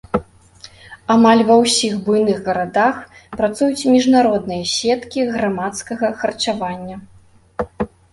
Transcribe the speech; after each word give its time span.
Амаль 1.15 1.41
ва 1.49 1.55
ўсіх 1.63 1.91
буйных 2.07 2.39
гарадах 2.47 2.95
працуюць 3.41 3.89
міжнародныя 3.97 4.63
сеткі 4.71 5.27
грамадскага 5.35 6.07
харчавання. 6.23 6.97